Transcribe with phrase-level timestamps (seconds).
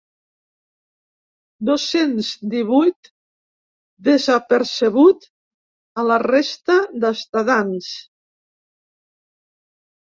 [1.69, 3.11] Dos-cents divuit
[4.09, 5.31] desapercebut
[6.05, 7.95] a la resta d'estadants.